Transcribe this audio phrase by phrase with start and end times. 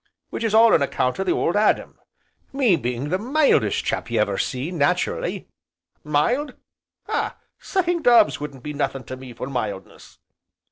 [0.31, 1.99] Which is all on account o' the Old Adam,
[2.51, 5.47] me being the mildest chap you ever see, nat'rally,
[6.03, 6.55] mild?
[7.07, 7.37] ah!
[7.59, 10.17] sucking doves wouldn't be nothin' to me for mildness."